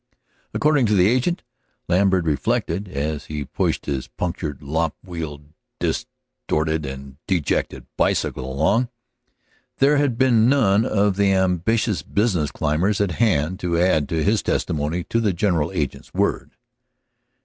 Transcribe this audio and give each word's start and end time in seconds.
According 0.55 0.87
to 0.87 0.95
the 0.95 1.07
agent, 1.07 1.43
Lambert 1.87 2.25
reflected, 2.25 2.87
as 2.87 3.25
he 3.25 3.45
pushed 3.45 3.85
his 3.85 4.07
punctured, 4.07 4.61
lop 4.61 4.93
wheeled, 5.05 5.53
disordered, 5.79 6.87
and 6.87 7.17
dejected 7.27 7.85
bicycle 7.97 8.51
along; 8.51 8.89
there 9.77 9.97
had 9.97 10.17
been 10.17 10.49
none 10.49 10.85
of 10.87 11.17
the 11.17 11.31
ambitious 11.33 12.01
business 12.01 12.49
climbers 12.49 12.99
at 12.99 13.11
hand 13.21 13.59
to 13.59 13.77
add 13.79 14.09
his 14.09 14.41
testimony 14.41 15.03
to 15.03 15.19
the 15.19 15.33
general 15.33 15.71
agent's 15.71 16.11
word. 16.15 16.55